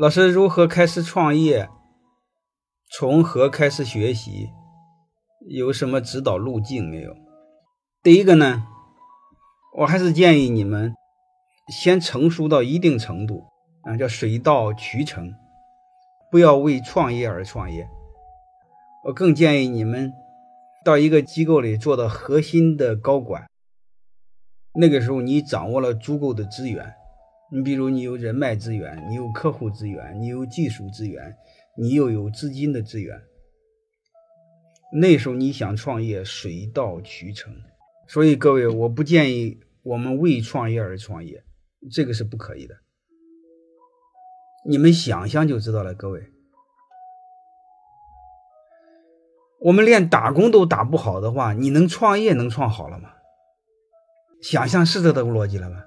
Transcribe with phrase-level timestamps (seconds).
[0.00, 1.68] 老师如何开始创业？
[2.90, 4.48] 从何开始学习？
[5.46, 7.14] 有什么指导路径没有？
[8.02, 8.66] 第一个呢，
[9.76, 10.94] 我还是建议你们
[11.68, 13.44] 先成熟到一定程度
[13.82, 15.34] 啊，叫水到渠成，
[16.30, 17.86] 不要为创业而创业。
[19.04, 20.10] 我更建议你们
[20.82, 23.46] 到一个机构里做到核心的高管，
[24.72, 26.94] 那个时候你掌握了足够的资源。
[27.52, 31.36] 你比如你有人脉资源，你有客户资源，你有技术资源，
[31.76, 33.20] 你又有资金的资源，
[34.92, 37.52] 那时候你想创业水到渠成。
[38.06, 41.42] 所以各位，我不建议我们为创业而创业，
[41.92, 42.76] 这个是不可以的。
[44.64, 46.30] 你们想想就知道了，各位。
[49.60, 53.10] 我们连打工都打不好的话，你能创业能创好了吗？
[54.40, 55.84] 想象是这个逻辑了吗？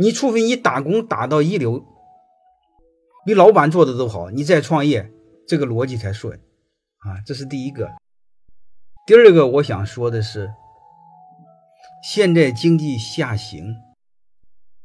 [0.00, 1.84] 你除非你打工打到一流，
[3.26, 5.12] 比老板做的都好，你再创业，
[5.46, 6.40] 这个逻辑才顺
[7.00, 7.20] 啊！
[7.26, 7.90] 这是第一个。
[9.06, 10.54] 第二个，我想说的是，
[12.02, 13.74] 现在经济下行，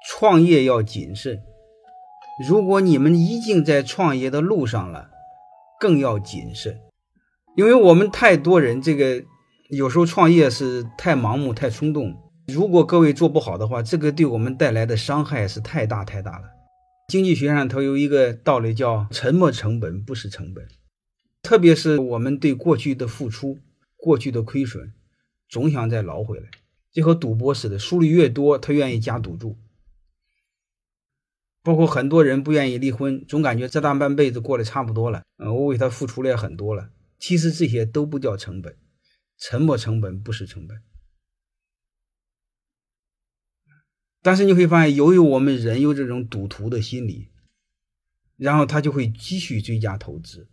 [0.05, 1.41] 创业要谨慎。
[2.45, 5.11] 如果你们已经在创业的路上了，
[5.79, 6.81] 更要谨慎，
[7.55, 9.23] 因为我们太多人这个
[9.69, 12.21] 有时候创业是太盲目、太冲动。
[12.47, 16.45] 如果各位做不好的话，这个对我们带来的伤害是太大太大了。
[17.07, 20.67] 经济学上头有一个道理叫“沉没成本不是成本”，
[21.41, 23.59] 特别是我们对过去的付出、
[23.95, 24.93] 过去的亏损，
[25.49, 26.49] 总想再捞回来，
[26.91, 29.57] 就和赌博似的，输的越多，他愿意加赌注。
[31.63, 36.89] 包括很多人不愿意离婚，总感觉这大半辈子过得差不多了，嗯，我为他付出了很多了。
[37.17, 38.75] 其实这些都不叫成本，
[39.39, 40.77] 沉没成本不是成本。
[44.25, 47.29] 但是你会发现，由于我们人有这种赌徒的心理，
[48.37, 50.49] 然后他就会继续追加投资。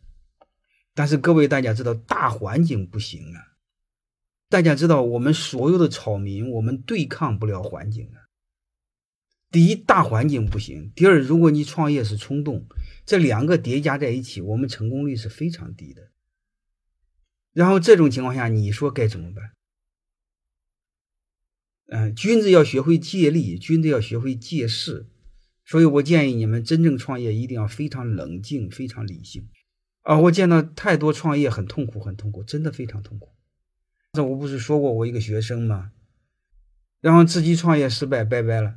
[0.93, 3.57] 但是各位大家知道，大环境不行啊！
[4.51, 8.29] 大家知道，我们所有的草民，我们对抗不了环境啊。
[9.51, 12.67] 第一，大环境不行；第二，如果你创业是冲动，
[13.07, 16.11] 这两个叠加在一起，我们成功率是非常低的。
[17.55, 19.43] 然后这种情况下，你说该怎么办？
[21.95, 25.07] 嗯，君子要学会借力，君子要学会借势，
[25.63, 29.47] 所以我建议你们真正创业一定要非常冷静、非常理性。
[30.01, 33.29] 啊，我见到太多创业很痛苦，很痛苦，真的非常痛苦。
[34.15, 35.93] 这我不是说过我一个学生吗？
[37.03, 38.77] 然后自己创业失败，拜拜了，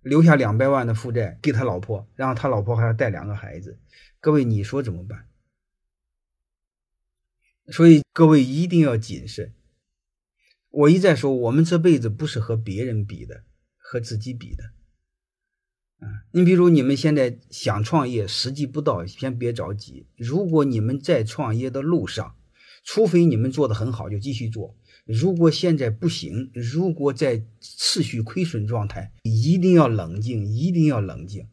[0.00, 3.78] 留下两百万的负债给他老婆，然后他老婆还要带两个孩子。
[4.20, 5.28] 各位，你说怎么办？
[7.68, 9.52] 所以各位一定要谨慎。
[10.76, 13.44] 我一再说，我们这辈子不是和别人比的，
[13.76, 14.64] 和自己比的。
[16.00, 20.08] 啊，你比如你们现在想创业，时机不到，先别着急。
[20.16, 22.34] 如果你们在创业的路上，
[22.82, 24.76] 除非你们做的很好，就继续做。
[25.06, 31.48] 如果现在不行，如果在持续亏损状态，一定要冷静，一定要冷静。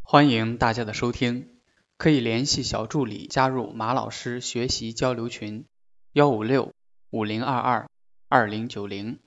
[0.00, 1.48] 欢迎大家的收听，
[1.98, 5.66] 可以联系小助理加入马老师学习交流群：
[6.12, 6.75] 幺五六。
[7.16, 7.88] 五零二二
[8.28, 9.18] 二零九零。